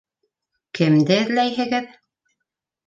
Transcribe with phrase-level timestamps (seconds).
[0.79, 1.95] -Кемде эҙләйһегеҙ?